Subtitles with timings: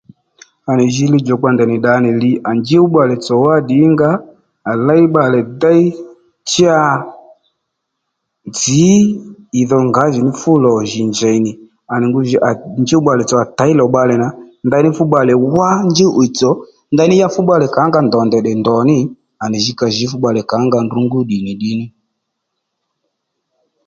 [0.69, 4.09] À nì jǐ li djòkpà ndèynì ddǎ nì li à njúw bbalè tsò wá ddìnga
[4.17, 4.21] ó
[4.69, 5.83] à léy bbalè déy
[6.51, 6.75] cha
[8.49, 8.85] nzǐ
[9.59, 11.51] ì dho ngǎjìní fúlò jì njèy nì
[11.91, 12.49] à nì ngu jǐ à
[12.81, 14.27] njúw bbalè tsò à těy lò bbalè nà
[14.67, 16.51] ndaní fú bbalè wá njúw ì tsò
[16.93, 18.97] ndaní ya fú bbalè kǎnga ndò dè ndò ndò ní
[19.43, 21.75] à nì jǐ ka jǐ fú bbalè kà ó nga ndrǔ ngú ddì nì ddiy
[21.79, 21.85] ní